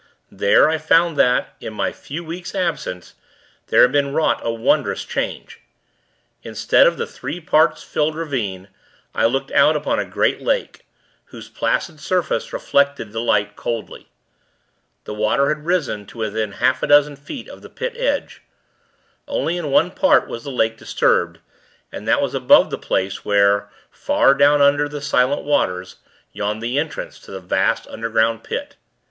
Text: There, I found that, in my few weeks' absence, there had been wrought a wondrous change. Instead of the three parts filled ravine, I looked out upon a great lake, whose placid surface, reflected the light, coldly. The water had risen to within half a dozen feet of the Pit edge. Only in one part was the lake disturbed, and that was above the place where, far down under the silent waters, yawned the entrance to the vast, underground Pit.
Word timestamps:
There, 0.31 0.67
I 0.67 0.79
found 0.79 1.15
that, 1.17 1.53
in 1.59 1.75
my 1.75 1.91
few 1.91 2.23
weeks' 2.23 2.55
absence, 2.55 3.13
there 3.67 3.83
had 3.83 3.91
been 3.91 4.13
wrought 4.15 4.39
a 4.43 4.51
wondrous 4.51 5.05
change. 5.05 5.59
Instead 6.41 6.87
of 6.87 6.97
the 6.97 7.05
three 7.05 7.39
parts 7.39 7.83
filled 7.83 8.15
ravine, 8.15 8.69
I 9.13 9.27
looked 9.27 9.51
out 9.51 9.75
upon 9.75 9.99
a 9.99 10.05
great 10.05 10.41
lake, 10.41 10.87
whose 11.25 11.49
placid 11.49 11.99
surface, 11.99 12.51
reflected 12.51 13.11
the 13.11 13.19
light, 13.21 13.55
coldly. 13.55 14.09
The 15.03 15.13
water 15.13 15.49
had 15.49 15.67
risen 15.67 16.07
to 16.07 16.17
within 16.17 16.53
half 16.53 16.81
a 16.81 16.87
dozen 16.87 17.15
feet 17.15 17.47
of 17.47 17.61
the 17.61 17.69
Pit 17.69 17.93
edge. 17.95 18.41
Only 19.27 19.55
in 19.55 19.69
one 19.69 19.91
part 19.91 20.27
was 20.27 20.43
the 20.43 20.49
lake 20.51 20.79
disturbed, 20.79 21.37
and 21.91 22.07
that 22.07 22.23
was 22.23 22.33
above 22.33 22.71
the 22.71 22.77
place 22.79 23.23
where, 23.23 23.69
far 23.91 24.33
down 24.33 24.63
under 24.63 24.89
the 24.89 24.99
silent 24.99 25.43
waters, 25.43 25.97
yawned 26.31 26.63
the 26.63 26.79
entrance 26.79 27.19
to 27.19 27.29
the 27.29 27.39
vast, 27.39 27.85
underground 27.85 28.43
Pit. 28.43 28.77